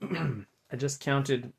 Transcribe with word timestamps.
I 0.02 0.76
just 0.76 1.00
counted 1.00 1.52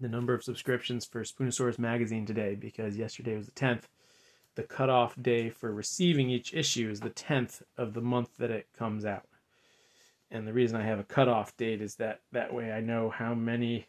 the 0.00 0.08
number 0.08 0.34
of 0.34 0.42
subscriptions 0.42 1.04
for 1.04 1.22
Spoonosaurus 1.22 1.78
magazine 1.78 2.26
today 2.26 2.54
because 2.54 2.96
yesterday 2.96 3.36
was 3.36 3.46
the 3.46 3.52
10th. 3.52 3.82
The 4.54 4.62
cutoff 4.62 5.20
day 5.20 5.50
for 5.50 5.72
receiving 5.72 6.30
each 6.30 6.54
issue 6.54 6.88
is 6.90 7.00
the 7.00 7.10
10th 7.10 7.62
of 7.76 7.94
the 7.94 8.00
month 8.00 8.36
that 8.38 8.50
it 8.50 8.68
comes 8.76 9.04
out. 9.04 9.26
And 10.30 10.46
the 10.46 10.52
reason 10.52 10.80
I 10.80 10.84
have 10.84 10.98
a 10.98 11.04
cutoff 11.04 11.56
date 11.56 11.80
is 11.80 11.96
that 11.96 12.20
that 12.32 12.52
way 12.52 12.72
I 12.72 12.80
know 12.80 13.10
how 13.10 13.34
many 13.34 13.86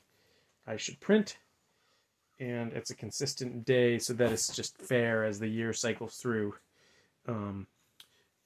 I 0.67 0.77
should 0.77 0.99
print 0.99 1.37
and 2.39 2.73
it's 2.73 2.89
a 2.89 2.95
consistent 2.95 3.65
day 3.65 3.97
so 3.97 4.13
that 4.13 4.31
it's 4.31 4.53
just 4.53 4.77
fair 4.77 5.23
as 5.23 5.39
the 5.39 5.47
year 5.47 5.73
cycles 5.73 6.17
through. 6.17 6.53
Um, 7.27 7.67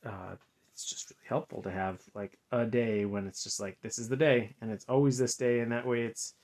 uh, 0.06 0.36
it's 0.80 0.90
just 0.90 1.12
really 1.12 1.28
helpful 1.28 1.62
to 1.62 1.70
have 1.70 2.00
like 2.14 2.40
a 2.54 2.66
day 2.66 3.04
when 3.04 3.28
it's 3.28 3.44
just 3.44 3.60
like 3.60 3.78
this 3.82 4.00
is 4.00 4.08
the 4.08 4.16
day 4.16 4.56
and 4.62 4.72
it's 4.72 4.86
always 4.88 5.18
this 5.18 5.36
day 5.36 5.60
and 5.60 5.74
that 5.74 5.86
way 5.86 6.04
it's 6.04 6.36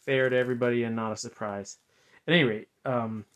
fair 0.00 0.30
to 0.30 0.36
everybody 0.36 0.82
and 0.82 0.96
not 0.96 1.12
a 1.12 1.16
surprise. 1.16 1.76
At 2.26 2.32
any 2.32 2.44
rate, 2.44 2.68
um, 2.86 3.26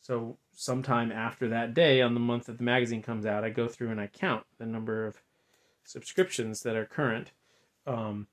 so 0.00 0.38
sometime 0.52 1.12
after 1.12 1.46
that 1.50 1.72
day 1.72 2.02
on 2.02 2.14
the 2.14 2.20
month 2.20 2.46
that 2.46 2.58
the 2.58 2.64
magazine 2.64 3.00
comes 3.00 3.26
out, 3.26 3.44
I 3.44 3.50
go 3.50 3.68
through 3.68 3.90
and 3.90 4.00
I 4.00 4.08
count 4.08 4.44
the 4.58 4.66
number 4.66 5.06
of 5.06 5.22
subscriptions 5.84 6.62
that 6.62 6.74
are 6.74 6.84
current. 6.84 7.30
Um, 7.86 8.26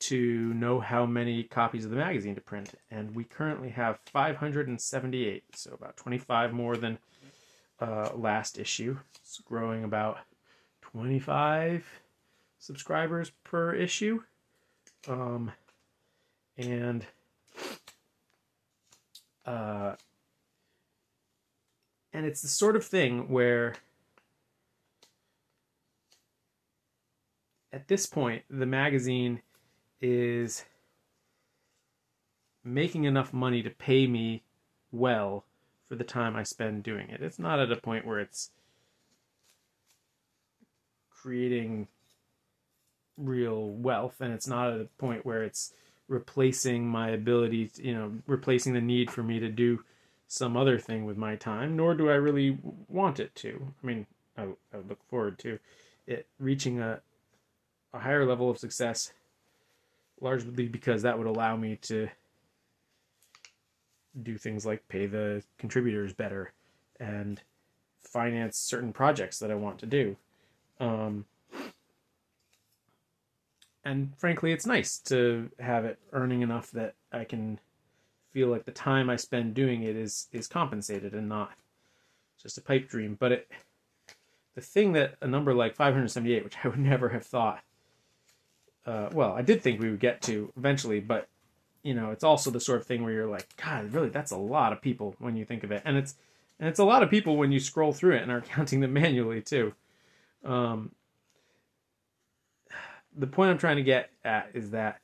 to 0.00 0.52
know 0.54 0.80
how 0.80 1.06
many 1.06 1.44
copies 1.44 1.84
of 1.84 1.92
the 1.92 1.96
magazine 1.96 2.34
to 2.34 2.40
print, 2.40 2.74
and 2.90 3.14
we 3.14 3.22
currently 3.22 3.68
have 3.68 4.00
578, 4.06 5.44
so 5.54 5.72
about 5.74 5.96
25 5.96 6.52
more 6.52 6.76
than 6.76 6.98
uh, 7.82 8.10
last 8.14 8.58
issue. 8.58 8.96
It's 9.20 9.40
growing 9.40 9.82
about 9.82 10.18
25 10.82 11.84
subscribers 12.58 13.32
per 13.42 13.74
issue, 13.74 14.22
um, 15.08 15.50
and 16.56 17.04
uh, 19.44 19.96
and 22.12 22.24
it's 22.24 22.42
the 22.42 22.48
sort 22.48 22.76
of 22.76 22.84
thing 22.84 23.28
where 23.28 23.74
at 27.72 27.88
this 27.88 28.06
point 28.06 28.44
the 28.48 28.66
magazine 28.66 29.42
is 30.00 30.64
making 32.62 33.04
enough 33.04 33.32
money 33.32 33.60
to 33.60 33.70
pay 33.70 34.06
me 34.06 34.44
well 34.92 35.44
for 35.92 35.96
the 35.96 36.04
time 36.04 36.36
I 36.36 36.42
spend 36.42 36.84
doing 36.84 37.10
it. 37.10 37.20
It's 37.20 37.38
not 37.38 37.60
at 37.60 37.70
a 37.70 37.76
point 37.76 38.06
where 38.06 38.18
it's 38.18 38.50
creating 41.10 41.86
real 43.18 43.68
wealth 43.68 44.22
and 44.22 44.32
it's 44.32 44.48
not 44.48 44.72
at 44.72 44.80
a 44.80 44.88
point 44.96 45.26
where 45.26 45.42
it's 45.42 45.74
replacing 46.08 46.88
my 46.88 47.10
ability 47.10 47.66
to, 47.66 47.84
you 47.84 47.94
know 47.94 48.10
replacing 48.26 48.72
the 48.72 48.80
need 48.80 49.10
for 49.10 49.22
me 49.22 49.38
to 49.38 49.50
do 49.50 49.84
some 50.28 50.56
other 50.56 50.78
thing 50.78 51.04
with 51.04 51.18
my 51.18 51.36
time 51.36 51.76
nor 51.76 51.94
do 51.94 52.08
i 52.08 52.14
really 52.14 52.58
want 52.88 53.20
it 53.20 53.34
to 53.34 53.74
i 53.82 53.86
mean 53.86 54.06
i, 54.38 54.44
I 54.44 54.78
look 54.88 54.98
forward 55.10 55.38
to 55.40 55.58
it 56.06 56.26
reaching 56.40 56.80
a, 56.80 57.00
a 57.92 57.98
higher 57.98 58.24
level 58.24 58.48
of 58.48 58.56
success 58.56 59.12
largely 60.22 60.68
because 60.68 61.02
that 61.02 61.18
would 61.18 61.26
allow 61.26 61.54
me 61.54 61.76
to 61.82 62.08
do 64.20 64.36
things 64.36 64.66
like 64.66 64.86
pay 64.88 65.06
the 65.06 65.42
contributors 65.58 66.12
better 66.12 66.52
and 67.00 67.40
finance 68.00 68.58
certain 68.58 68.92
projects 68.92 69.38
that 69.38 69.50
I 69.50 69.54
want 69.54 69.78
to 69.78 69.86
do. 69.86 70.16
Um, 70.80 71.24
and 73.84 74.12
frankly, 74.16 74.52
it's 74.52 74.66
nice 74.66 74.98
to 74.98 75.50
have 75.58 75.84
it 75.84 75.98
earning 76.12 76.42
enough 76.42 76.70
that 76.72 76.94
I 77.12 77.24
can 77.24 77.58
feel 78.30 78.48
like 78.48 78.64
the 78.64 78.72
time 78.72 79.10
I 79.10 79.16
spend 79.16 79.54
doing 79.54 79.82
it 79.82 79.96
is 79.96 80.28
is 80.32 80.46
compensated 80.46 81.14
and 81.14 81.28
not 81.28 81.52
just 82.40 82.58
a 82.58 82.62
pipe 82.62 82.88
dream. 82.88 83.16
But 83.18 83.32
it, 83.32 83.50
the 84.54 84.60
thing 84.60 84.92
that 84.92 85.16
a 85.20 85.26
number 85.26 85.54
like 85.54 85.74
578, 85.74 86.44
which 86.44 86.56
I 86.64 86.68
would 86.68 86.78
never 86.80 87.08
have 87.10 87.24
thought 87.24 87.62
uh, 88.86 89.08
well, 89.12 89.32
I 89.32 89.42
did 89.42 89.62
think 89.62 89.80
we 89.80 89.90
would 89.90 90.00
get 90.00 90.22
to 90.22 90.52
eventually, 90.56 91.00
but 91.00 91.28
you 91.82 91.94
know, 91.94 92.10
it's 92.10 92.24
also 92.24 92.50
the 92.50 92.60
sort 92.60 92.80
of 92.80 92.86
thing 92.86 93.02
where 93.02 93.12
you're 93.12 93.26
like, 93.26 93.48
God, 93.56 93.92
really, 93.92 94.08
that's 94.08 94.30
a 94.30 94.36
lot 94.36 94.72
of 94.72 94.80
people 94.80 95.16
when 95.18 95.36
you 95.36 95.44
think 95.44 95.64
of 95.64 95.72
it, 95.72 95.82
and 95.84 95.96
it's 95.96 96.14
and 96.60 96.68
it's 96.68 96.78
a 96.78 96.84
lot 96.84 97.02
of 97.02 97.10
people 97.10 97.36
when 97.36 97.50
you 97.50 97.58
scroll 97.58 97.92
through 97.92 98.16
it 98.16 98.22
and 98.22 98.30
are 98.30 98.40
counting 98.54 98.80
them 98.80 98.92
manually 98.92 99.42
too. 99.42 99.72
Um, 100.44 100.92
the 103.16 103.26
point 103.26 103.50
I'm 103.50 103.58
trying 103.58 103.76
to 103.76 103.82
get 103.82 104.10
at 104.24 104.50
is 104.54 104.70
that 104.70 105.00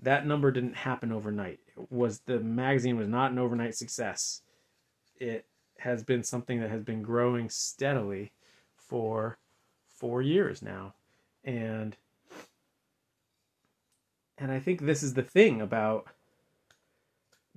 that 0.00 0.26
number 0.26 0.50
didn't 0.50 0.74
happen 0.74 1.12
overnight. 1.12 1.60
It 1.76 1.90
was 1.90 2.20
the 2.20 2.40
magazine 2.40 2.96
was 2.96 3.08
not 3.08 3.30
an 3.30 3.38
overnight 3.38 3.74
success. 3.74 4.42
It 5.18 5.46
has 5.78 6.02
been 6.02 6.22
something 6.22 6.60
that 6.60 6.70
has 6.70 6.82
been 6.82 7.02
growing 7.02 7.48
steadily 7.50 8.32
for 8.74 9.38
four 9.86 10.22
years 10.22 10.62
now, 10.62 10.94
and 11.44 11.96
and 14.38 14.50
I 14.50 14.60
think 14.60 14.80
this 14.80 15.02
is 15.02 15.14
the 15.14 15.22
thing 15.22 15.60
about 15.60 16.06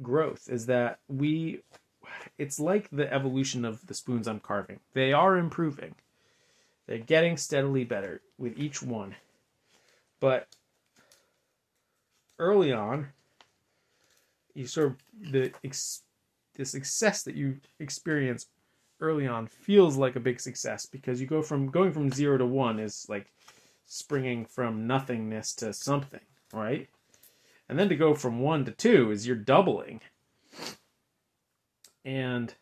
growth 0.01 0.47
is 0.50 0.66
that 0.67 1.00
we 1.07 1.62
it's 2.38 2.59
like 2.59 2.90
the 2.90 3.12
evolution 3.13 3.66
of 3.66 3.85
the 3.88 3.94
spoons 3.94 4.28
I'm 4.28 4.40
carving. 4.40 4.79
They 4.94 5.13
are 5.13 5.38
improving. 5.38 5.95
They're 6.88 6.97
getting 6.97 7.38
steadily 7.38 7.84
better 7.84 8.22
with 8.38 8.57
each 8.57 8.81
one. 8.81 9.16
But 10.19 10.47
early 12.39 12.72
on, 12.72 13.09
you 14.53 14.68
sort 14.68 14.88
of 14.88 15.31
the 15.31 15.51
the 16.56 16.66
success 16.66 17.23
that 17.23 17.35
you 17.35 17.57
experience 17.79 18.47
early 19.01 19.28
on 19.28 19.47
feels 19.47 19.97
like 19.97 20.16
a 20.16 20.19
big 20.19 20.39
success 20.39 20.85
because 20.85 21.22
you 21.22 21.28
go 21.28 21.41
from 21.41 21.68
going 21.68 21.91
from 21.94 22.12
0 22.12 22.39
to 22.39 22.45
1 22.45 22.79
is 22.79 23.06
like 23.07 23.31
springing 23.85 24.45
from 24.45 24.85
nothingness 24.85 25.53
to 25.56 25.72
something 25.72 26.19
right? 26.53 26.87
And 27.67 27.77
then 27.77 27.89
to 27.89 27.95
go 27.95 28.13
from 28.13 28.39
one 28.39 28.65
to 28.65 28.71
two 28.71 29.11
is 29.11 29.27
you're 29.27 29.35
doubling. 29.35 30.01
And 32.03 32.53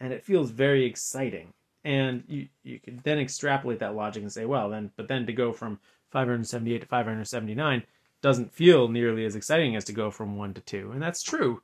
and 0.00 0.12
it 0.12 0.24
feels 0.24 0.50
very 0.50 0.84
exciting. 0.84 1.52
And 1.84 2.24
you 2.26 2.48
you 2.62 2.80
can 2.80 3.00
then 3.04 3.18
extrapolate 3.18 3.78
that 3.78 3.94
logic 3.94 4.22
and 4.22 4.32
say, 4.32 4.44
well, 4.44 4.70
then 4.70 4.90
but 4.96 5.08
then 5.08 5.26
to 5.26 5.32
go 5.32 5.52
from 5.52 5.78
578 6.10 6.80
to 6.80 6.86
579 6.86 7.84
doesn't 8.22 8.52
feel 8.52 8.88
nearly 8.88 9.24
as 9.24 9.36
exciting 9.36 9.76
as 9.76 9.84
to 9.84 9.92
go 9.92 10.10
from 10.10 10.36
one 10.36 10.52
to 10.54 10.60
two. 10.60 10.90
And 10.92 11.02
that's 11.02 11.22
true. 11.22 11.62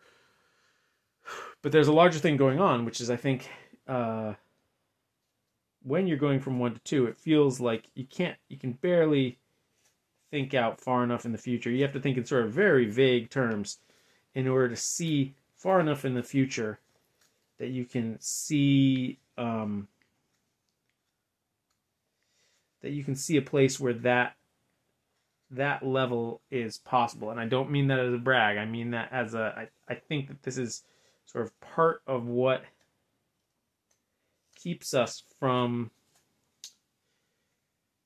But 1.62 1.72
there's 1.72 1.88
a 1.88 1.92
larger 1.92 2.18
thing 2.18 2.36
going 2.36 2.60
on, 2.60 2.84
which 2.84 3.00
is 3.00 3.10
I 3.10 3.16
think 3.16 3.50
uh, 3.88 4.34
when 5.82 6.06
you're 6.06 6.16
going 6.16 6.40
from 6.40 6.58
one 6.58 6.74
to 6.74 6.80
two, 6.80 7.06
it 7.06 7.18
feels 7.18 7.60
like 7.60 7.90
you 7.94 8.04
can't, 8.04 8.36
you 8.48 8.56
can 8.56 8.72
barely 8.72 9.38
think 10.30 10.54
out 10.54 10.80
far 10.80 11.04
enough 11.04 11.24
in 11.24 11.32
the 11.32 11.38
future. 11.38 11.70
You 11.70 11.82
have 11.82 11.92
to 11.92 12.00
think 12.00 12.16
in 12.16 12.24
sort 12.24 12.44
of 12.44 12.52
very 12.52 12.86
vague 12.86 13.30
terms 13.30 13.78
in 14.34 14.48
order 14.48 14.68
to 14.68 14.76
see 14.76 15.34
far 15.56 15.80
enough 15.80 16.04
in 16.04 16.14
the 16.14 16.22
future 16.22 16.78
that 17.58 17.68
you 17.68 17.84
can 17.84 18.18
see 18.20 19.18
um, 19.38 19.88
that 22.82 22.90
you 22.90 23.02
can 23.02 23.16
see 23.16 23.36
a 23.36 23.42
place 23.42 23.80
where 23.80 23.94
that 23.94 24.36
that 25.50 25.86
level 25.86 26.40
is 26.50 26.78
possible. 26.78 27.30
And 27.30 27.40
I 27.40 27.46
don't 27.46 27.70
mean 27.70 27.86
that 27.88 28.00
as 28.00 28.12
a 28.12 28.18
brag. 28.18 28.58
I 28.58 28.64
mean 28.64 28.90
that 28.90 29.12
as 29.12 29.34
a 29.34 29.68
I, 29.88 29.92
I 29.92 29.96
think 29.96 30.28
that 30.28 30.42
this 30.42 30.58
is 30.58 30.82
sort 31.24 31.46
of 31.46 31.60
part 31.60 32.02
of 32.06 32.26
what 32.26 32.62
keeps 34.54 34.94
us 34.94 35.22
from 35.38 35.90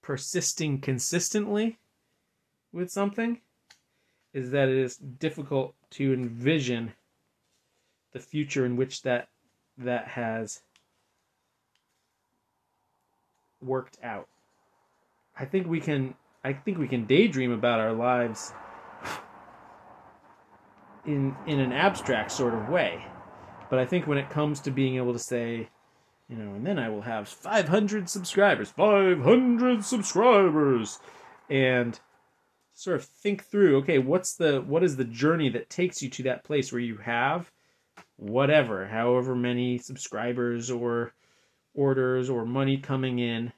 persisting 0.03 0.81
consistently 0.81 1.79
with 2.73 2.91
something 2.91 3.41
is 4.33 4.51
that 4.51 4.69
it 4.69 4.77
is 4.77 4.97
difficult 4.97 5.75
to 5.91 6.13
envision 6.13 6.93
the 8.13 8.21
future 8.21 8.65
in 8.65 8.77
which 8.77 9.03
that 9.03 9.29
that 9.79 10.09
has 10.09 10.63
worked 13.61 13.99
out. 14.03 14.29
I 15.39 15.45
think 15.45 15.67
we 15.67 15.81
can 15.81 16.15
I 16.45 16.53
think 16.53 16.79
we 16.79 16.89
can 16.89 17.07
daydream 17.07 17.53
about 17.53 17.81
our 17.81 17.93
lives 17.93 18.53
in 21.07 21.35
in 21.47 21.61
an 21.61 21.73
abstract 21.73 22.33
sort 22.33 22.55
of 22.55 22.69
way. 22.69 23.05
But 23.69 23.79
I 23.79 23.87
think 23.87 24.07
when 24.07 24.19
it 24.19 24.31
comes 24.31 24.61
to 24.61 24.71
being 24.71 24.97
able 24.97 25.13
to 25.13 25.19
say, 25.19 25.69
you 26.29 26.37
know, 26.37 26.55
and 26.55 26.67
then 26.67 26.79
I 26.79 26.89
will 26.89 27.03
have 27.03 27.29
500 27.29 28.09
subscribers, 28.09 28.71
500 28.71 29.85
subscribers 29.85 30.99
and 31.49 31.99
sort 32.81 32.97
of 32.97 33.05
think 33.05 33.45
through 33.45 33.77
okay 33.77 33.99
what's 33.99 34.35
the 34.35 34.63
what 34.63 34.83
is 34.83 34.97
the 34.97 35.05
journey 35.05 35.51
that 35.51 35.69
takes 35.69 36.03
you 36.03 36.09
to 36.09 36.23
that 36.23 36.45
place 36.45 36.73
where 36.73 36.81
you 36.81 36.97
have 36.97 37.51
whatever 38.17 38.87
however 38.87 39.35
many 39.35 39.77
subscribers 39.77 40.71
or 40.71 41.13
orders 41.75 42.31
or 42.31 42.45
money 42.45 42.77
coming 42.77 43.19
in? 43.19 43.53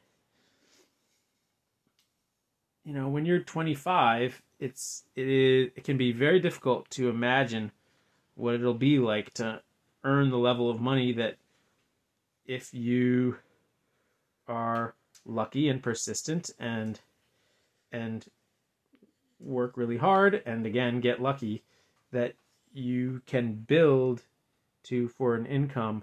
You 2.85 2.95
know, 2.95 3.09
when 3.09 3.25
you're 3.25 3.41
25, 3.41 4.43
it's 4.59 5.05
it, 5.15 5.29
is, 5.29 5.71
it 5.77 5.85
can 5.85 5.97
be 5.97 6.13
very 6.13 6.41
difficult 6.41 6.91
to 6.91 7.09
imagine 7.09 7.71
what 8.35 8.55
it'll 8.55 8.75
be 8.75 8.99
like 8.99 9.33
to 9.35 9.61
earn 10.05 10.31
the 10.31 10.39
level 10.39 10.69
of 10.69 10.81
money 10.81 11.13
that 11.13 11.37
if 12.47 12.75
you 12.75 13.37
are 14.49 14.95
lucky 15.25 15.69
and 15.69 15.83
persistent 15.83 16.51
and 16.59 17.01
and 17.93 18.27
work 19.43 19.77
really 19.77 19.97
hard 19.97 20.43
and 20.47 20.67
again 20.67 21.01
get 21.01 21.21
lucky 21.21 21.63
that 22.13 22.35
you 22.73 23.21
can 23.27 23.55
build 23.55 24.23
to 24.85 25.09
for 25.09 25.35
an 25.35 25.47
income 25.47 26.03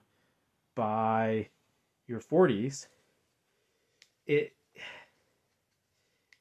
by 0.75 1.47
your 2.07 2.19
40s 2.19 2.87
it 4.27 4.53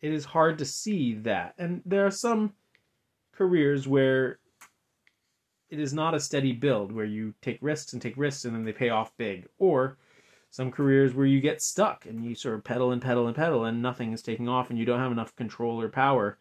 it 0.01 0.13
is 0.13 0.25
hard 0.25 0.59
to 0.59 0.65
see 0.65 1.15
that. 1.15 1.55
And 1.59 1.83
there 1.85 2.07
are 2.07 2.11
some 2.11 2.53
careers 3.33 3.89
where 3.89 4.39
it 5.71 5.81
is 5.81 5.93
not 5.93 6.15
a 6.15 6.21
steady 6.21 6.53
build 6.53 6.93
where 6.93 7.05
you 7.05 7.35
take 7.43 7.59
risks 7.61 7.93
and 7.93 8.01
take 8.01 8.17
risks 8.17 8.45
and 8.45 8.55
then 8.55 8.65
they 8.65 8.73
pay 8.73 8.91
off 8.91 9.17
big. 9.17 9.49
Or 9.59 9.97
some 10.51 10.71
careers 10.71 11.15
where 11.15 11.27
you 11.27 11.41
get 11.41 11.61
stuck 11.61 12.07
and 12.07 12.25
you 12.25 12.35
sort 12.35 12.55
of 12.55 12.65
pedal 12.65 12.93
and 12.93 13.03
pedal 13.03 13.27
and 13.27 13.37
pedal 13.37 13.65
and 13.65 13.83
nothing 13.83 14.13
is 14.13 14.23
taking 14.23 14.49
off 14.49 14.71
and 14.71 14.79
you 14.79 14.85
don't 14.85 15.01
have 15.01 15.13
enough 15.13 15.37
control 15.37 15.81
or 15.81 15.89
power 15.89 16.39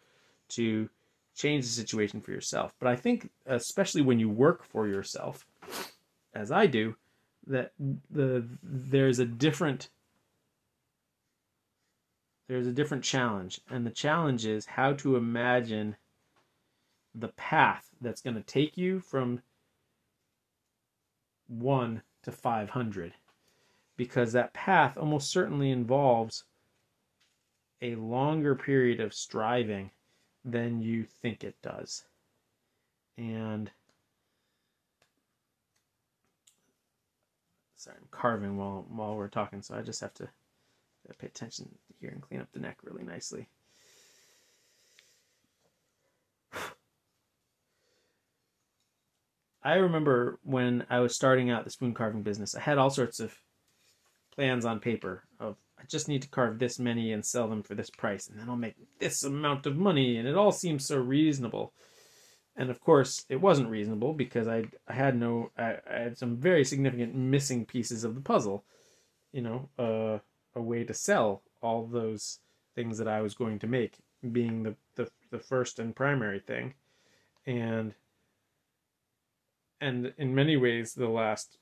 to 0.50 0.90
change 1.36 1.66
the 1.66 1.72
situation 1.72 2.22
for 2.22 2.32
yourself. 2.32 2.74
But 2.80 2.90
I 2.90 2.96
think, 2.96 3.30
especially 3.46 4.02
when 4.02 4.20
you 4.20 4.30
work 4.30 4.64
for 4.64 4.88
yourself, 4.88 5.46
as 6.34 6.52
I 6.52 6.66
do, 6.66 6.96
that 7.48 7.72
the 8.10 8.46
there's 8.62 9.20
a 9.20 9.26
different 9.26 9.90
there's 12.48 12.68
a 12.68 12.72
different 12.72 13.04
challenge, 13.04 13.62
and 13.70 13.86
the 13.86 13.92
challenge 13.92 14.46
is 14.46 14.66
how 14.66 14.94
to 14.94 15.18
imagine 15.18 15.96
the 17.14 17.28
path 17.30 17.90
that's 18.00 18.22
going 18.22 18.36
to 18.36 18.44
take 18.44 18.78
you 18.78 19.00
from 19.00 19.42
one 21.48 22.02
to 22.24 22.32
500 22.32 23.14
because 23.96 24.32
that 24.34 24.54
path 24.54 24.98
almost 24.98 25.32
certainly 25.32 25.72
involves 25.72 26.44
a 27.82 27.96
longer 27.96 28.56
period 28.56 29.00
of 29.00 29.14
striving 29.14 29.92
than 30.48 30.82
you 30.82 31.04
think 31.04 31.44
it 31.44 31.62
does. 31.62 32.06
And 33.18 33.70
sorry, 37.76 37.98
I'm 38.00 38.08
carving 38.12 38.58
while 38.58 38.86
while 38.90 39.16
we're 39.16 39.28
talking, 39.28 39.62
so 39.62 39.76
I 39.76 39.82
just 39.82 40.02
have 40.02 40.14
to 40.16 40.30
pay 41.20 41.28
attention 41.28 41.70
here 42.00 42.10
and 42.12 42.22
clean 42.22 42.42
up 42.42 42.52
the 42.52 42.60
neck 42.60 42.78
really 42.84 43.04
nicely. 43.04 43.48
I 49.64 49.76
remember 49.76 50.40
when 50.44 50.86
I 50.90 51.00
was 51.00 51.16
starting 51.16 51.50
out 51.50 51.64
the 51.66 51.72
spoon 51.72 51.94
carving 51.94 52.24
business, 52.24 52.56
I 52.56 52.62
had 52.62 52.78
all 52.78 52.90
sorts 52.90 53.20
of 53.20 53.42
plans 54.36 54.66
on 54.66 54.80
paper 54.80 55.24
of 55.40 55.58
I 55.80 55.84
just 55.88 56.08
need 56.08 56.22
to 56.24 56.30
carve 56.30 56.60
this 56.60 56.80
many 56.80 57.12
and 57.12 57.26
sell 57.26 57.48
them 57.48 57.64
for 57.64 57.76
this 57.76 57.90
price, 57.90 58.28
and 58.28 58.40
then 58.40 58.50
I'll 58.50 58.56
make 58.56 58.76
this 59.00 59.24
amount 59.24 59.66
of 59.66 59.78
money, 59.78 60.18
and 60.18 60.28
it 60.28 60.36
all 60.36 60.52
seems 60.52 60.86
so 60.86 60.98
reasonable. 60.98 61.74
And 62.56 62.72
of 62.72 62.82
course, 62.82 63.26
it 63.30 63.40
wasn't 63.40 63.70
reasonable 63.70 64.14
because 64.14 64.48
I 64.48 64.66
I 64.88 64.94
had 64.94 65.16
no 65.16 65.52
I, 65.58 65.78
I 65.90 66.00
had 66.00 66.18
some 66.18 66.38
very 66.38 66.66
significant 66.66 67.16
missing 67.16 67.66
pieces 67.66 68.04
of 68.04 68.16
the 68.16 68.22
puzzle. 68.22 68.64
You 69.32 69.42
know, 69.42 69.70
uh, 69.78 70.20
a 70.56 70.62
way 70.62 70.84
to 70.84 70.94
sell 70.94 71.44
all 71.62 71.86
those 71.86 72.40
things 72.76 72.98
that 72.98 73.08
I 73.08 73.22
was 73.22 73.36
going 73.36 73.60
to 73.60 73.68
make, 73.68 74.00
being 74.32 74.64
the 74.64 74.76
the, 74.96 75.12
the 75.30 75.40
first 75.40 75.78
and 75.78 75.96
primary 75.96 76.40
thing, 76.40 76.74
and 77.46 77.94
and 79.80 80.14
in 80.18 80.34
many 80.34 80.58
ways, 80.58 80.94
the 80.94 81.08
last 81.08 81.60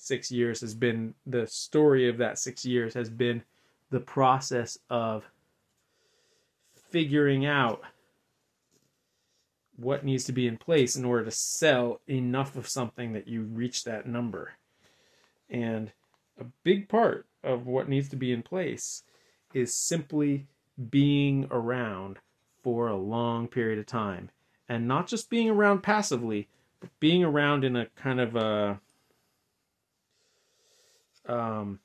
six 0.00 0.30
years 0.30 0.60
has 0.60 0.74
been 0.74 1.14
the 1.26 1.46
story 1.46 2.08
of 2.08 2.18
that 2.18 2.38
six 2.38 2.64
years 2.64 2.94
has 2.94 3.10
been 3.10 3.42
the 3.90 4.00
process 4.00 4.78
of 4.88 5.24
figuring 6.90 7.46
out 7.46 7.82
what 9.76 10.04
needs 10.04 10.24
to 10.24 10.32
be 10.32 10.46
in 10.46 10.56
place 10.56 10.96
in 10.96 11.04
order 11.04 11.24
to 11.24 11.30
sell 11.30 12.00
enough 12.06 12.56
of 12.56 12.68
something 12.68 13.12
that 13.12 13.28
you 13.28 13.42
reach 13.42 13.84
that 13.84 14.06
number. 14.06 14.52
And 15.48 15.92
a 16.38 16.44
big 16.62 16.88
part 16.88 17.26
of 17.42 17.66
what 17.66 17.88
needs 17.88 18.08
to 18.10 18.16
be 18.16 18.32
in 18.32 18.42
place 18.42 19.02
is 19.54 19.74
simply 19.74 20.46
being 20.90 21.46
around 21.50 22.18
for 22.62 22.88
a 22.88 22.96
long 22.96 23.48
period 23.48 23.78
of 23.78 23.86
time. 23.86 24.30
And 24.68 24.86
not 24.86 25.06
just 25.06 25.30
being 25.30 25.48
around 25.48 25.82
passively, 25.82 26.48
but 26.78 26.90
being 27.00 27.24
around 27.24 27.64
in 27.64 27.74
a 27.74 27.86
kind 27.96 28.20
of 28.20 28.36
a 28.36 28.80
um, 31.30 31.78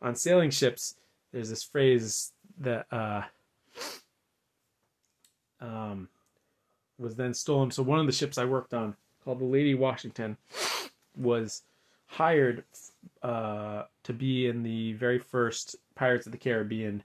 on 0.00 0.14
sailing 0.16 0.50
ships, 0.50 0.96
there's 1.32 1.48
this 1.48 1.62
phrase 1.62 2.32
that 2.58 2.86
uh, 2.90 3.22
um, 5.60 6.08
was 6.98 7.14
then 7.14 7.34
stolen. 7.34 7.70
So 7.70 7.82
one 7.82 8.00
of 8.00 8.06
the 8.06 8.12
ships 8.12 8.38
I 8.38 8.44
worked 8.44 8.74
on, 8.74 8.96
called 9.24 9.40
the 9.40 9.44
Lady 9.44 9.74
Washington, 9.74 10.36
was 11.16 11.62
hired 12.06 12.64
uh, 13.22 13.84
to 14.02 14.12
be 14.12 14.46
in 14.46 14.62
the 14.62 14.92
very 14.94 15.18
first 15.18 15.76
Pirates 15.94 16.26
of 16.26 16.32
the 16.32 16.38
Caribbean 16.38 17.02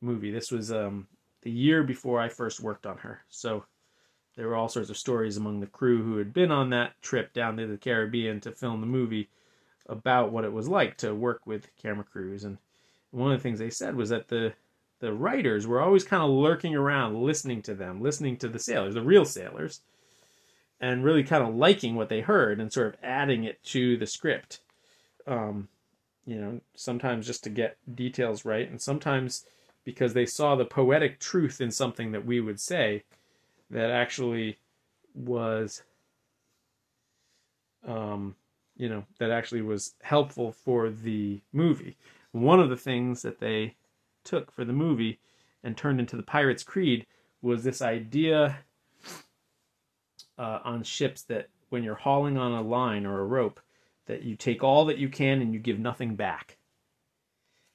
movie. 0.00 0.30
This 0.30 0.50
was 0.50 0.70
um, 0.72 1.08
the 1.42 1.50
year 1.50 1.82
before 1.82 2.20
I 2.20 2.28
first 2.28 2.60
worked 2.60 2.86
on 2.86 2.98
her. 2.98 3.22
So 3.28 3.64
there 4.36 4.46
were 4.46 4.54
all 4.54 4.68
sorts 4.68 4.90
of 4.90 4.96
stories 4.96 5.36
among 5.36 5.60
the 5.60 5.66
crew 5.66 6.02
who 6.02 6.16
had 6.18 6.32
been 6.32 6.52
on 6.52 6.70
that 6.70 6.92
trip 7.02 7.32
down 7.32 7.56
to 7.56 7.66
the 7.66 7.76
Caribbean 7.76 8.40
to 8.40 8.52
film 8.52 8.80
the 8.80 8.86
movie 8.86 9.28
about 9.88 10.32
what 10.32 10.44
it 10.44 10.52
was 10.52 10.68
like 10.68 10.96
to 10.98 11.14
work 11.14 11.46
with 11.46 11.74
camera 11.76 12.04
crews. 12.04 12.44
And 12.44 12.58
one 13.10 13.32
of 13.32 13.38
the 13.38 13.42
things 13.42 13.58
they 13.58 13.70
said 13.70 13.96
was 13.96 14.10
that 14.10 14.28
the 14.28 14.52
the 15.00 15.12
writers 15.12 15.64
were 15.64 15.80
always 15.80 16.02
kind 16.02 16.24
of 16.24 16.30
lurking 16.30 16.74
around, 16.74 17.22
listening 17.22 17.62
to 17.62 17.74
them, 17.74 18.02
listening 18.02 18.36
to 18.36 18.48
the 18.48 18.58
sailors, 18.58 18.94
the 18.94 19.00
real 19.00 19.24
sailors, 19.24 19.80
and 20.80 21.04
really 21.04 21.22
kind 21.22 21.44
of 21.44 21.54
liking 21.54 21.94
what 21.94 22.08
they 22.08 22.20
heard 22.20 22.60
and 22.60 22.72
sort 22.72 22.88
of 22.88 22.96
adding 23.00 23.44
it 23.44 23.62
to 23.62 23.96
the 23.96 24.06
script. 24.06 24.60
Um, 25.24 25.68
you 26.26 26.40
know, 26.40 26.60
sometimes 26.74 27.26
just 27.28 27.44
to 27.44 27.50
get 27.50 27.76
details 27.94 28.44
right, 28.44 28.68
and 28.68 28.82
sometimes 28.82 29.44
because 29.84 30.14
they 30.14 30.26
saw 30.26 30.56
the 30.56 30.64
poetic 30.64 31.20
truth 31.20 31.60
in 31.60 31.70
something 31.70 32.12
that 32.12 32.26
we 32.26 32.40
would 32.40 32.60
say 32.60 33.04
that 33.70 33.90
actually 33.90 34.58
was 35.14 35.82
um, 37.86 38.34
you 38.78 38.88
know, 38.88 39.04
that 39.18 39.30
actually 39.30 39.60
was 39.60 39.94
helpful 40.02 40.52
for 40.52 40.88
the 40.88 41.40
movie. 41.52 41.98
One 42.32 42.60
of 42.60 42.70
the 42.70 42.76
things 42.76 43.22
that 43.22 43.40
they 43.40 43.74
took 44.24 44.52
for 44.52 44.64
the 44.64 44.72
movie 44.72 45.18
and 45.62 45.76
turned 45.76 46.00
into 46.00 46.16
the 46.16 46.22
Pirates 46.22 46.62
Creed 46.62 47.06
was 47.42 47.64
this 47.64 47.82
idea 47.82 48.58
uh, 50.38 50.60
on 50.64 50.82
ships 50.84 51.22
that 51.24 51.48
when 51.68 51.82
you're 51.82 51.96
hauling 51.96 52.38
on 52.38 52.52
a 52.52 52.62
line 52.62 53.04
or 53.04 53.20
a 53.20 53.24
rope, 53.26 53.60
that 54.06 54.22
you 54.22 54.36
take 54.36 54.62
all 54.62 54.86
that 54.86 54.98
you 54.98 55.08
can 55.08 55.42
and 55.42 55.52
you 55.52 55.58
give 55.58 55.78
nothing 55.78 56.14
back. 56.14 56.56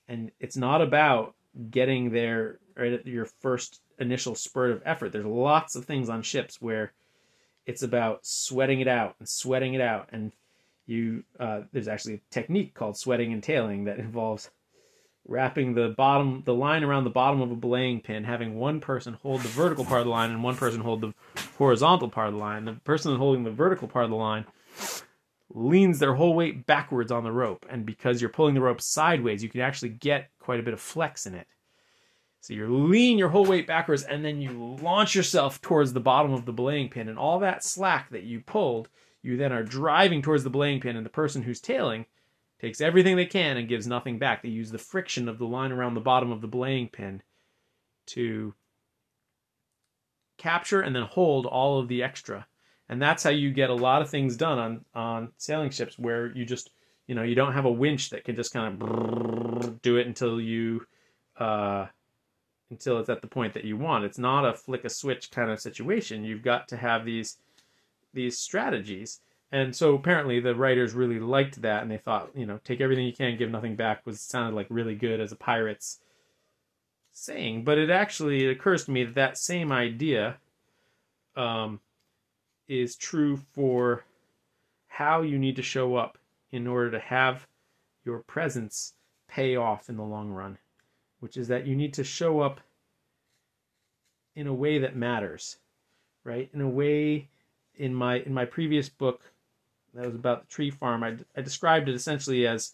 And 0.07 0.31
it's 0.39 0.57
not 0.57 0.81
about 0.81 1.35
getting 1.69 2.11
there 2.11 2.59
right 2.75 2.93
at 2.93 3.05
your 3.05 3.25
first 3.25 3.81
initial 3.99 4.35
spurt 4.35 4.71
of 4.71 4.81
effort. 4.85 5.11
There's 5.11 5.25
lots 5.25 5.75
of 5.75 5.85
things 5.85 6.09
on 6.09 6.21
ships 6.21 6.61
where 6.61 6.93
it's 7.65 7.83
about 7.83 8.25
sweating 8.25 8.79
it 8.79 8.87
out 8.87 9.15
and 9.19 9.27
sweating 9.27 9.73
it 9.73 9.81
out 9.81 10.09
and 10.11 10.31
you 10.85 11.23
uh, 11.39 11.61
there's 11.71 11.87
actually 11.87 12.15
a 12.15 12.21
technique 12.29 12.73
called 12.73 12.97
sweating 12.97 13.33
and 13.33 13.41
tailing 13.41 13.85
that 13.85 13.99
involves 13.99 14.49
wrapping 15.25 15.73
the 15.73 15.89
bottom 15.89 16.43
the 16.45 16.53
line 16.53 16.83
around 16.83 17.05
the 17.05 17.09
bottom 17.09 17.41
of 17.41 17.49
a 17.51 17.55
belaying 17.55 18.01
pin 18.01 18.23
having 18.23 18.55
one 18.55 18.81
person 18.81 19.13
hold 19.21 19.41
the 19.41 19.47
vertical 19.49 19.85
part 19.85 20.01
of 20.01 20.05
the 20.05 20.11
line 20.11 20.31
and 20.31 20.43
one 20.43 20.55
person 20.55 20.81
hold 20.81 21.01
the 21.01 21.13
horizontal 21.57 22.09
part 22.09 22.27
of 22.27 22.33
the 22.33 22.39
line. 22.39 22.65
The 22.65 22.73
person 22.73 23.15
holding 23.15 23.43
the 23.43 23.51
vertical 23.51 23.87
part 23.87 24.05
of 24.05 24.11
the 24.11 24.17
line 24.17 24.45
leans 25.53 25.99
their 25.99 26.15
whole 26.15 26.33
weight 26.33 26.65
backwards 26.65 27.11
on 27.11 27.23
the 27.23 27.31
rope 27.31 27.65
and 27.69 27.85
because 27.85 28.19
you're 28.19 28.29
pulling 28.29 28.55
the 28.55 28.61
rope 28.61 28.81
sideways 28.81 29.43
you 29.43 29.49
can 29.49 29.61
actually 29.61 29.89
get 29.89 30.29
quite 30.39 30.59
a 30.59 30.63
bit 30.63 30.73
of 30.73 30.81
flex 30.81 31.25
in 31.25 31.35
it. 31.35 31.47
So 32.41 32.53
you 32.53 32.67
lean 32.67 33.17
your 33.17 33.29
whole 33.29 33.45
weight 33.45 33.67
backwards 33.67 34.03
and 34.03 34.25
then 34.25 34.41
you 34.41 34.75
launch 34.81 35.15
yourself 35.15 35.61
towards 35.61 35.93
the 35.93 36.01
bottom 36.01 36.33
of 36.33 36.45
the 36.45 36.51
belaying 36.51 36.89
pin 36.89 37.07
and 37.07 37.17
all 37.17 37.39
that 37.39 37.63
slack 37.63 38.09
that 38.09 38.23
you 38.23 38.41
pulled 38.41 38.89
you 39.23 39.37
then 39.37 39.53
are 39.53 39.63
driving 39.63 40.21
towards 40.21 40.43
the 40.43 40.49
belaying 40.49 40.81
pin, 40.81 40.95
and 40.95 41.05
the 41.05 41.09
person 41.09 41.41
who's 41.41 41.59
tailing 41.59 42.05
takes 42.59 42.81
everything 42.81 43.15
they 43.15 43.25
can 43.25 43.57
and 43.57 43.67
gives 43.67 43.87
nothing 43.87 44.19
back. 44.19 44.43
They 44.43 44.49
use 44.49 44.71
the 44.71 44.77
friction 44.77 45.27
of 45.27 45.37
the 45.37 45.45
line 45.45 45.71
around 45.71 45.95
the 45.95 46.01
bottom 46.01 46.31
of 46.31 46.41
the 46.41 46.47
belaying 46.47 46.89
pin 46.89 47.21
to 48.07 48.53
capture 50.37 50.81
and 50.81 50.95
then 50.95 51.03
hold 51.03 51.45
all 51.45 51.79
of 51.79 51.87
the 51.87 52.03
extra. 52.03 52.45
And 52.89 53.01
that's 53.01 53.23
how 53.23 53.29
you 53.29 53.51
get 53.51 53.69
a 53.69 53.73
lot 53.75 54.01
of 54.01 54.09
things 54.09 54.35
done 54.35 54.59
on, 54.59 54.85
on 54.93 55.31
sailing 55.37 55.71
ships 55.71 55.97
where 55.97 56.35
you 56.35 56.45
just, 56.45 56.69
you 57.07 57.15
know, 57.15 57.23
you 57.23 57.35
don't 57.35 57.53
have 57.53 57.65
a 57.65 57.71
winch 57.71 58.09
that 58.09 58.25
can 58.25 58.35
just 58.35 58.53
kind 58.53 58.81
of 58.81 59.81
do 59.81 59.97
it 59.97 60.07
until 60.07 60.39
you, 60.39 60.85
uh, 61.39 61.87
until 62.69 62.99
it's 62.99 63.09
at 63.09 63.21
the 63.21 63.27
point 63.27 63.53
that 63.53 63.63
you 63.63 63.77
want. 63.77 64.03
It's 64.03 64.17
not 64.17 64.45
a 64.45 64.53
flick 64.53 64.83
a 64.83 64.89
switch 64.89 65.31
kind 65.31 65.49
of 65.49 65.59
situation. 65.59 66.23
You've 66.23 66.43
got 66.43 66.67
to 66.69 66.77
have 66.77 67.05
these 67.05 67.37
these 68.13 68.37
strategies. 68.37 69.21
And 69.51 69.75
so 69.75 69.93
apparently 69.93 70.39
the 70.39 70.55
writers 70.55 70.93
really 70.93 71.19
liked 71.19 71.61
that 71.61 71.83
and 71.83 71.91
they 71.91 71.97
thought, 71.97 72.31
you 72.35 72.45
know, 72.45 72.59
take 72.63 72.81
everything 72.81 73.05
you 73.05 73.13
can, 73.13 73.37
give 73.37 73.51
nothing 73.51 73.75
back 73.75 74.05
was 74.05 74.19
sounded 74.19 74.55
like 74.55 74.67
really 74.69 74.95
good 74.95 75.19
as 75.19 75.31
a 75.31 75.35
pirate's 75.35 75.99
saying. 77.11 77.63
But 77.63 77.77
it 77.77 77.89
actually 77.89 78.45
it 78.45 78.51
occurs 78.51 78.85
to 78.85 78.91
me 78.91 79.03
that 79.03 79.15
that 79.15 79.37
same 79.37 79.71
idea 79.71 80.37
um, 81.35 81.79
is 82.67 82.95
true 82.95 83.37
for 83.53 84.05
how 84.87 85.21
you 85.21 85.37
need 85.37 85.55
to 85.55 85.61
show 85.61 85.95
up 85.95 86.17
in 86.51 86.67
order 86.67 86.91
to 86.91 86.99
have 86.99 87.47
your 88.05 88.19
presence 88.19 88.93
pay 89.27 89.55
off 89.55 89.89
in 89.89 89.97
the 89.97 90.03
long 90.03 90.29
run, 90.29 90.57
which 91.19 91.37
is 91.37 91.47
that 91.47 91.65
you 91.65 91.75
need 91.75 91.93
to 91.93 92.03
show 92.03 92.39
up 92.39 92.59
in 94.35 94.47
a 94.47 94.53
way 94.53 94.79
that 94.79 94.95
matters, 94.95 95.57
right? 96.23 96.49
In 96.53 96.61
a 96.61 96.69
way 96.69 97.29
in 97.75 97.93
my 97.93 98.19
in 98.19 98.33
my 98.33 98.45
previous 98.45 98.89
book 98.89 99.21
that 99.93 100.05
was 100.05 100.15
about 100.15 100.41
the 100.41 100.53
tree 100.53 100.71
farm, 100.71 101.03
I, 101.03 101.17
I 101.35 101.41
described 101.41 101.87
it 101.89 101.95
essentially 101.95 102.47
as 102.47 102.73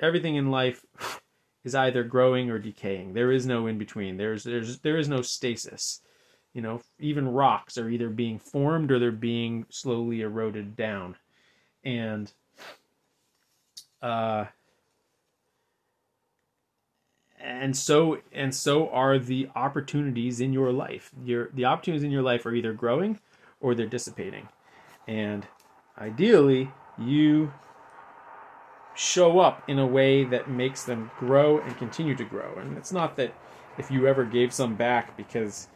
everything 0.00 0.36
in 0.36 0.50
life 0.50 0.84
is 1.64 1.74
either 1.74 2.02
growing 2.02 2.50
or 2.50 2.58
decaying. 2.58 3.12
There 3.14 3.30
is 3.30 3.46
no 3.46 3.66
in 3.66 3.78
between. 3.78 4.16
There's 4.16 4.44
there's 4.44 4.78
there 4.80 4.98
is 4.98 5.08
no 5.08 5.22
stasis. 5.22 6.00
You 6.52 6.60
know, 6.60 6.82
even 6.98 7.28
rocks 7.28 7.78
are 7.78 7.88
either 7.88 8.10
being 8.10 8.38
formed 8.38 8.90
or 8.90 8.98
they're 8.98 9.10
being 9.10 9.64
slowly 9.70 10.20
eroded 10.20 10.76
down. 10.76 11.16
And 11.84 12.30
uh 14.02 14.46
and 17.40 17.76
so 17.76 18.18
and 18.32 18.54
so 18.54 18.88
are 18.90 19.18
the 19.18 19.48
opportunities 19.54 20.40
in 20.40 20.52
your 20.52 20.72
life. 20.72 21.10
Your 21.24 21.50
the 21.54 21.64
opportunities 21.64 22.04
in 22.04 22.10
your 22.10 22.22
life 22.22 22.44
are 22.44 22.54
either 22.54 22.72
growing 22.72 23.18
or 23.62 23.74
they're 23.74 23.86
dissipating. 23.86 24.48
And 25.08 25.46
ideally, 25.98 26.70
you 26.98 27.52
show 28.94 29.38
up 29.38 29.62
in 29.68 29.78
a 29.78 29.86
way 29.86 30.24
that 30.24 30.50
makes 30.50 30.84
them 30.84 31.10
grow 31.18 31.58
and 31.60 31.76
continue 31.78 32.14
to 32.16 32.24
grow. 32.24 32.54
And 32.56 32.76
it's 32.76 32.92
not 32.92 33.16
that 33.16 33.34
if 33.78 33.90
you 33.90 34.06
ever 34.06 34.24
gave 34.24 34.52
some 34.52 34.74
back 34.74 35.16
because 35.16 35.68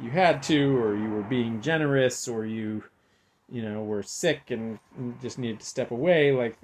you 0.00 0.10
had 0.10 0.42
to 0.44 0.76
or 0.76 0.96
you 0.96 1.10
were 1.10 1.22
being 1.22 1.60
generous 1.60 2.26
or 2.26 2.46
you 2.46 2.82
you 3.50 3.62
know 3.62 3.82
were 3.84 4.02
sick 4.02 4.50
and 4.50 4.78
just 5.20 5.38
needed 5.38 5.60
to 5.60 5.66
step 5.66 5.90
away 5.90 6.32
like 6.32 6.56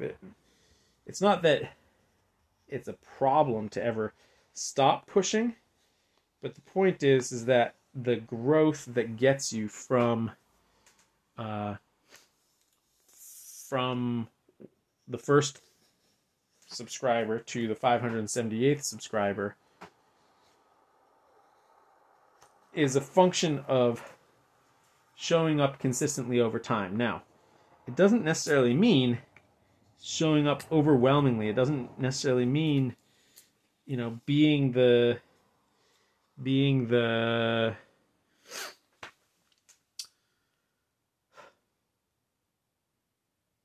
it's 1.06 1.20
not 1.20 1.42
that 1.42 1.74
it's 2.68 2.88
a 2.88 2.94
problem 3.18 3.68
to 3.68 3.82
ever 3.82 4.14
stop 4.54 5.06
pushing 5.06 5.54
but 6.42 6.54
the 6.54 6.60
point 6.62 7.02
is 7.02 7.32
is 7.32 7.44
that 7.44 7.74
the 7.94 8.16
growth 8.16 8.86
that 8.86 9.16
gets 9.16 9.52
you 9.52 9.68
from 9.68 10.30
uh, 11.38 11.76
from 13.68 14.28
the 15.08 15.18
first 15.18 15.60
subscriber 16.66 17.38
to 17.38 17.66
the 17.66 17.74
578th 17.74 18.84
subscriber 18.84 19.56
is 22.72 22.94
a 22.94 23.00
function 23.00 23.64
of 23.66 24.16
showing 25.16 25.60
up 25.60 25.78
consistently 25.78 26.40
over 26.40 26.58
time. 26.58 26.96
Now, 26.96 27.22
it 27.86 27.96
doesn't 27.96 28.24
necessarily 28.24 28.74
mean 28.74 29.18
showing 30.00 30.46
up 30.46 30.62
overwhelmingly. 30.70 31.48
It 31.48 31.56
doesn't 31.56 31.98
necessarily 31.98 32.46
mean, 32.46 32.96
you 33.86 33.96
know, 33.96 34.20
being 34.26 34.72
the 34.72 35.18
being 36.42 36.88
the 36.88 37.74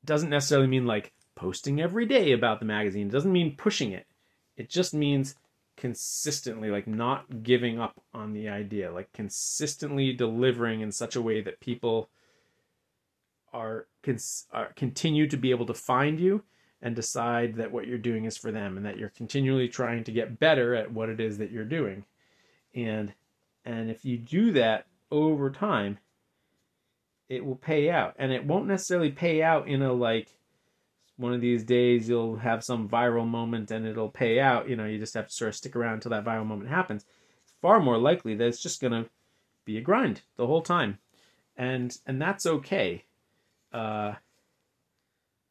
doesn't 0.06 0.30
necessarily 0.30 0.68
mean 0.68 0.86
like 0.86 1.14
posting 1.36 1.82
every 1.82 2.06
day 2.06 2.32
about 2.32 2.60
the 2.60 2.66
magazine. 2.66 3.08
It 3.08 3.12
doesn't 3.12 3.32
mean 3.32 3.56
pushing 3.56 3.92
it. 3.92 4.06
It 4.58 4.70
just 4.70 4.94
means 4.94 5.36
consistently, 5.76 6.70
like 6.70 6.88
not 6.88 7.44
giving 7.44 7.80
up 7.80 8.02
on 8.14 8.34
the 8.34 8.48
idea, 8.50 8.92
like 8.92 9.12
consistently 9.12 10.14
delivering 10.14 10.82
in 10.82 10.92
such 10.92 11.16
a 11.16 11.22
way 11.22 11.42
that 11.42 11.60
people 11.60 12.10
are, 13.52 13.88
cons- 14.04 14.46
are 14.52 14.72
continue 14.76 15.28
to 15.28 15.38
be 15.38 15.52
able 15.52 15.66
to 15.66 15.74
find 15.74 16.20
you 16.20 16.44
and 16.82 16.96
decide 16.96 17.56
that 17.56 17.72
what 17.72 17.88
you're 17.88 17.98
doing 17.98 18.26
is 18.26 18.38
for 18.38 18.52
them 18.52 18.78
and 18.78 18.86
that 18.86 18.98
you're 18.98 19.10
continually 19.10 19.68
trying 19.68 20.04
to 20.04 20.12
get 20.12 20.40
better 20.40 20.76
at 20.76 20.92
what 20.92 21.10
it 21.10 21.20
is 21.20 21.38
that 21.38 21.52
you're 21.52 21.66
doing. 21.66 22.06
And 22.74 23.14
and 23.64 23.90
if 23.90 24.06
you 24.06 24.18
do 24.18 24.52
that 24.52 24.86
over 25.10 25.50
time, 25.50 25.98
it 27.30 27.46
will 27.46 27.56
pay 27.56 27.90
out. 27.90 28.16
And 28.18 28.32
it 28.32 28.46
won't 28.46 28.68
necessarily 28.68 29.12
pay 29.12 29.42
out 29.42 29.68
in 29.68 29.82
a 29.82 29.92
like 29.94 30.38
one 31.18 31.34
of 31.34 31.42
these 31.42 31.64
days 31.64 32.10
you'll 32.10 32.36
have 32.36 32.64
some 32.64 32.90
viral 32.90 33.28
moment 33.28 33.72
and 33.72 33.86
it'll 33.86 34.10
pay 34.10 34.40
out. 34.40 34.70
You 34.70 34.76
know, 34.76 34.86
you 34.86 35.00
just 35.00 35.14
have 35.14 35.28
to 35.28 35.34
sort 35.34 35.50
of 35.50 35.56
stick 35.56 35.76
around 35.76 35.96
until 35.96 36.12
that 36.12 36.26
viral 36.26 36.46
moment 36.46 36.70
happens. 36.70 37.06
It's 37.44 37.54
far 37.62 37.80
more 37.80 37.98
likely 37.98 38.36
that 38.36 38.48
it's 38.48 38.62
just 38.62 38.82
gonna 38.82 39.06
be 39.64 39.78
a 39.78 39.82
grind 39.82 40.22
the 40.36 40.48
whole 40.48 40.62
time. 40.62 41.00
And 41.58 41.96
and 42.06 42.22
that's 42.22 42.46
okay. 42.46 43.06
Uh 43.74 44.14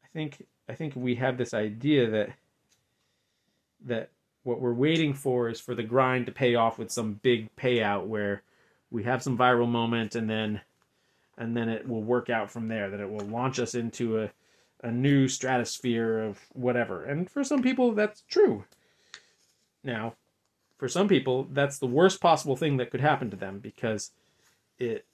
I 0.03 0.07
think 0.13 0.45
I 0.69 0.75
think 0.75 0.95
we 0.95 1.15
have 1.15 1.37
this 1.37 1.53
idea 1.53 2.09
that 2.11 2.29
that 3.85 4.09
what 4.43 4.61
we're 4.61 4.73
waiting 4.73 5.13
for 5.13 5.49
is 5.49 5.59
for 5.59 5.73
the 5.73 5.83
grind 5.83 6.27
to 6.27 6.31
pay 6.31 6.53
off 6.53 6.77
with 6.77 6.91
some 6.91 7.13
big 7.23 7.53
payout 7.55 8.05
where 8.05 8.43
we 8.91 9.03
have 9.03 9.23
some 9.23 9.37
viral 9.37 9.67
moment 9.67 10.15
and 10.15 10.29
then 10.29 10.61
and 11.37 11.55
then 11.55 11.69
it 11.69 11.87
will 11.87 12.03
work 12.03 12.29
out 12.29 12.49
from 12.51 12.67
there. 12.67 12.89
That 12.89 12.99
it 12.99 13.09
will 13.09 13.25
launch 13.27 13.59
us 13.59 13.75
into 13.75 14.21
a 14.21 14.31
a 14.83 14.91
new 14.91 15.27
stratosphere 15.27 16.19
of 16.19 16.39
whatever. 16.53 17.05
And 17.05 17.29
for 17.29 17.43
some 17.43 17.63
people, 17.63 17.93
that's 17.93 18.21
true. 18.29 18.65
Now, 19.83 20.13
for 20.77 20.87
some 20.87 21.07
people, 21.07 21.47
that's 21.51 21.79
the 21.79 21.87
worst 21.87 22.21
possible 22.21 22.55
thing 22.55 22.77
that 22.77 22.91
could 22.91 23.01
happen 23.01 23.29
to 23.31 23.37
them 23.37 23.59
because 23.59 24.11
it 24.77 25.05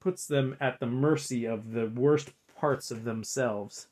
puts 0.00 0.26
them 0.26 0.56
at 0.60 0.80
the 0.80 0.86
mercy 0.86 1.46
of 1.46 1.72
the 1.72 1.86
worst 1.86 2.32
parts 2.58 2.90
of 2.90 3.04
themselves 3.04 3.86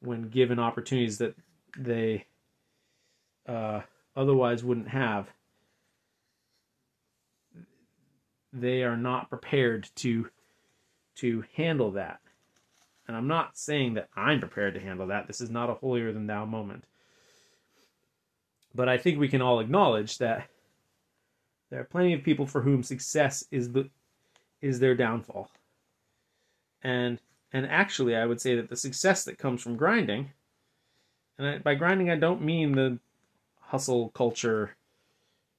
when 0.00 0.28
given 0.28 0.58
opportunities 0.58 1.18
that 1.18 1.36
they 1.76 2.26
uh, 3.46 3.80
otherwise 4.16 4.64
wouldn't 4.64 4.88
have 4.88 5.30
they 8.60 8.82
are 8.82 8.96
not 8.96 9.28
prepared 9.28 9.88
to 9.96 10.28
to 11.16 11.44
handle 11.56 11.90
that. 11.92 12.20
And 13.06 13.16
I'm 13.16 13.26
not 13.26 13.58
saying 13.58 13.94
that 13.94 14.08
I'm 14.14 14.38
prepared 14.38 14.74
to 14.74 14.80
handle 14.80 15.06
that. 15.08 15.26
This 15.26 15.40
is 15.40 15.50
not 15.50 15.70
a 15.70 15.74
holier 15.74 16.12
than 16.12 16.26
thou 16.26 16.44
moment. 16.44 16.84
But 18.74 18.88
I 18.88 18.98
think 18.98 19.18
we 19.18 19.28
can 19.28 19.42
all 19.42 19.60
acknowledge 19.60 20.18
that 20.18 20.48
there 21.70 21.80
are 21.80 21.84
plenty 21.84 22.12
of 22.12 22.22
people 22.22 22.46
for 22.46 22.62
whom 22.62 22.82
success 22.82 23.44
is 23.50 23.72
the 23.72 23.88
is 24.60 24.78
their 24.78 24.94
downfall. 24.94 25.50
And 26.82 27.18
and 27.52 27.66
actually 27.66 28.14
I 28.14 28.26
would 28.26 28.40
say 28.40 28.54
that 28.56 28.68
the 28.68 28.76
success 28.76 29.24
that 29.24 29.38
comes 29.38 29.62
from 29.62 29.76
grinding 29.76 30.30
and 31.38 31.46
I, 31.46 31.58
by 31.58 31.74
grinding 31.74 32.10
I 32.10 32.16
don't 32.16 32.42
mean 32.42 32.72
the 32.72 32.98
hustle 33.60 34.10
culture 34.10 34.76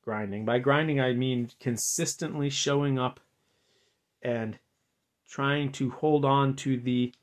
grinding. 0.10 0.44
By 0.44 0.58
grinding, 0.58 1.00
I 1.00 1.14
mean 1.14 1.52
consistently 1.60 2.50
showing 2.50 2.98
up 2.98 3.20
and 4.24 4.58
trying 5.30 5.72
to 5.74 5.92
hold 5.92 6.26
on 6.26 6.56
to 6.56 6.78
the 6.78 7.14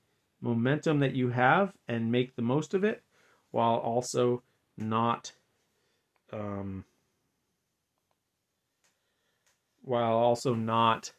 momentum 0.40 1.00
that 1.00 1.16
you 1.16 1.30
have 1.30 1.72
and 1.88 2.12
make 2.12 2.36
the 2.36 2.42
most 2.42 2.74
of 2.74 2.84
it 2.84 3.02
while 3.50 3.74
also 3.74 4.44
not 4.76 5.32
um, 6.32 6.84
while 9.82 10.14
also 10.14 10.54
not 10.54 11.10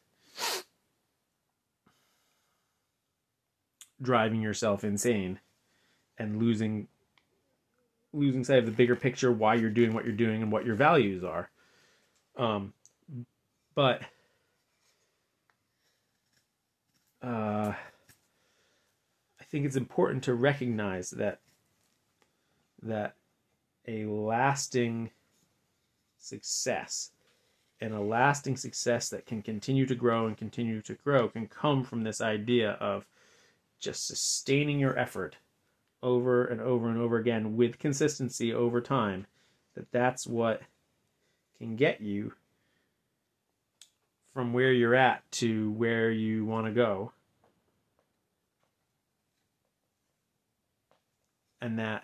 driving 4.01 4.41
yourself 4.41 4.85
insane 4.85 5.37
and 6.17 6.41
losing 6.41 6.87
losing 8.13 8.45
sight 8.45 8.59
of 8.59 8.65
the 8.65 8.71
bigger 8.71 8.95
picture 8.95 9.33
why 9.33 9.53
you're 9.53 9.69
doing 9.69 9.93
what 9.93 10.05
you're 10.05 10.13
doing 10.13 10.41
and 10.41 10.49
what 10.49 10.65
your 10.65 10.75
values 10.75 11.25
are 11.25 11.49
um, 12.37 12.73
but 13.75 14.01
uh, 17.21 17.73
I 17.73 19.43
think 19.49 19.65
it's 19.65 19.75
important 19.75 20.23
to 20.25 20.33
recognize 20.33 21.09
that 21.11 21.39
that 22.83 23.15
a 23.87 24.05
lasting 24.05 25.09
success 26.19 27.11
and 27.79 27.93
a 27.93 27.99
lasting 27.99 28.57
success 28.57 29.09
that 29.09 29.25
can 29.25 29.41
continue 29.41 29.85
to 29.85 29.95
grow 29.95 30.27
and 30.27 30.37
continue 30.37 30.81
to 30.81 30.93
grow 30.95 31.27
can 31.27 31.47
come 31.47 31.83
from 31.83 32.03
this 32.03 32.21
idea 32.21 32.71
of 32.73 33.05
just 33.79 34.07
sustaining 34.07 34.79
your 34.79 34.97
effort 34.97 35.37
over 36.03 36.45
and 36.45 36.61
over 36.61 36.89
and 36.89 36.99
over 36.99 37.17
again 37.17 37.55
with 37.55 37.79
consistency 37.79 38.53
over 38.53 38.81
time 38.81 39.25
that 39.75 39.91
that's 39.91 40.27
what 40.27 40.61
can 41.59 41.75
get 41.75 42.01
you 42.01 42.33
from 44.33 44.53
where 44.53 44.71
you're 44.71 44.95
at 44.95 45.23
to 45.31 45.71
where 45.71 46.11
you 46.11 46.45
want 46.45 46.67
to 46.67 46.71
go. 46.71 47.11
And 51.59 51.79
that 51.79 52.03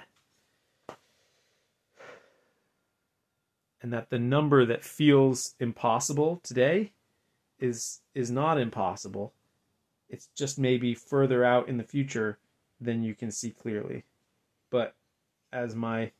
and 3.81 3.93
that 3.93 4.09
the 4.09 4.17
number 4.17 4.65
that 4.65 4.83
feels 4.83 5.53
impossible 5.59 6.39
today 6.43 6.93
is 7.59 7.99
is 8.15 8.31
not 8.31 8.57
impossible. 8.57 9.33
It's 10.09 10.29
just 10.35 10.57
maybe 10.57 10.95
further 10.95 11.43
out 11.43 11.67
in 11.67 11.77
the 11.77 11.83
future 11.83 12.39
than 12.81 13.03
you 13.03 13.13
can 13.13 13.29
see 13.29 13.51
clearly. 13.51 14.05
But 14.71 14.95
as 15.51 15.75
my 15.75 16.11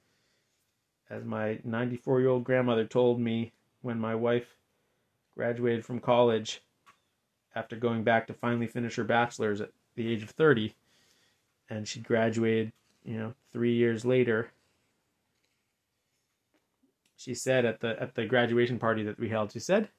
as 1.09 1.23
my 1.23 1.59
94 1.63 2.19
year 2.19 2.29
old 2.29 2.43
grandmother 2.43 2.85
told 2.85 3.19
me 3.19 3.51
when 3.81 3.99
my 3.99 4.15
wife 4.15 4.55
graduated 5.35 5.85
from 5.85 5.99
college 5.99 6.61
after 7.55 7.75
going 7.75 8.03
back 8.03 8.27
to 8.27 8.33
finally 8.33 8.67
finish 8.67 8.95
her 8.95 9.03
bachelor's 9.03 9.61
at 9.61 9.71
the 9.95 10.11
age 10.11 10.23
of 10.23 10.29
30 10.31 10.73
and 11.69 11.87
she 11.87 11.99
graduated 11.99 12.71
you 13.03 13.17
know 13.17 13.33
3 13.51 13.73
years 13.73 14.05
later 14.05 14.51
she 17.15 17.33
said 17.33 17.65
at 17.65 17.79
the 17.79 18.01
at 18.01 18.15
the 18.15 18.25
graduation 18.25 18.79
party 18.79 19.03
that 19.03 19.19
we 19.19 19.29
held 19.29 19.51
she 19.51 19.59
said 19.59 19.89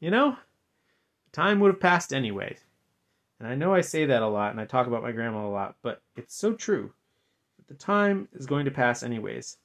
you 0.00 0.10
know 0.10 0.36
time 1.32 1.60
would 1.60 1.72
have 1.72 1.80
passed 1.80 2.12
anyway 2.12 2.56
and 3.38 3.48
i 3.48 3.54
know 3.54 3.74
i 3.74 3.80
say 3.80 4.06
that 4.06 4.22
a 4.22 4.28
lot 4.28 4.50
and 4.50 4.60
i 4.60 4.64
talk 4.64 4.86
about 4.86 5.02
my 5.02 5.12
grandma 5.12 5.46
a 5.46 5.48
lot 5.48 5.76
but 5.82 6.02
it's 6.16 6.34
so 6.34 6.52
true. 6.52 6.92
The 7.66 7.74
time 7.74 8.28
is 8.34 8.44
going 8.44 8.66
to 8.66 8.70
pass 8.70 9.02
anyways 9.02 9.56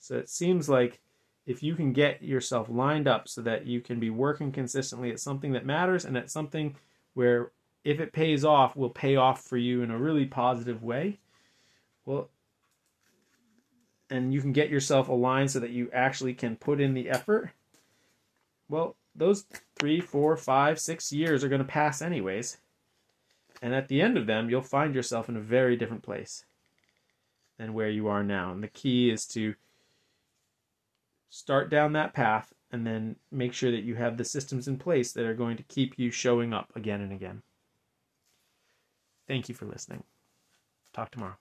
so 0.00 0.16
it 0.16 0.28
seems 0.28 0.68
like 0.68 1.00
if 1.46 1.62
you 1.62 1.74
can 1.74 1.92
get 1.92 2.22
yourself 2.22 2.68
lined 2.68 3.06
up 3.06 3.28
so 3.28 3.40
that 3.42 3.66
you 3.66 3.80
can 3.80 4.00
be 4.00 4.10
working 4.10 4.52
consistently 4.52 5.10
at 5.10 5.20
something 5.20 5.52
that 5.52 5.64
matters 5.64 6.04
and 6.04 6.16
at 6.16 6.30
something 6.30 6.76
where 7.14 7.52
if 7.84 8.00
it 8.00 8.12
pays 8.12 8.44
off 8.44 8.76
will 8.76 8.90
pay 8.90 9.16
off 9.16 9.42
for 9.42 9.56
you 9.56 9.82
in 9.82 9.90
a 9.90 9.98
really 9.98 10.26
positive 10.26 10.82
way 10.82 11.18
well 12.04 12.28
and 14.10 14.34
you 14.34 14.40
can 14.40 14.52
get 14.52 14.68
yourself 14.68 15.08
aligned 15.08 15.50
so 15.50 15.60
that 15.60 15.70
you 15.70 15.88
actually 15.92 16.34
can 16.34 16.56
put 16.56 16.80
in 16.80 16.94
the 16.94 17.08
effort, 17.08 17.50
well, 18.68 18.96
those 19.14 19.44
three, 19.78 20.00
four, 20.00 20.36
five, 20.36 20.78
six 20.78 21.12
years 21.12 21.42
are 21.42 21.48
going 21.48 21.60
to 21.60 21.66
pass 21.66 22.02
anyways. 22.02 22.58
And 23.62 23.74
at 23.74 23.88
the 23.88 24.00
end 24.00 24.16
of 24.16 24.26
them, 24.26 24.50
you'll 24.50 24.62
find 24.62 24.94
yourself 24.94 25.28
in 25.28 25.36
a 25.36 25.40
very 25.40 25.76
different 25.76 26.02
place 26.02 26.44
than 27.58 27.72
where 27.72 27.90
you 27.90 28.08
are 28.08 28.24
now. 28.24 28.52
And 28.52 28.62
the 28.62 28.68
key 28.68 29.10
is 29.10 29.26
to 29.26 29.54
start 31.30 31.70
down 31.70 31.92
that 31.94 32.12
path 32.12 32.52
and 32.72 32.86
then 32.86 33.16
make 33.32 33.52
sure 33.52 33.70
that 33.70 33.84
you 33.84 33.94
have 33.94 34.16
the 34.16 34.24
systems 34.24 34.68
in 34.68 34.76
place 34.76 35.12
that 35.12 35.24
are 35.24 35.34
going 35.34 35.56
to 35.56 35.62
keep 35.64 35.98
you 35.98 36.10
showing 36.10 36.52
up 36.52 36.70
again 36.76 37.00
and 37.00 37.12
again. 37.12 37.42
Thank 39.26 39.48
you 39.48 39.54
for 39.54 39.64
listening. 39.64 40.02
Talk 40.92 41.10
tomorrow. 41.10 41.36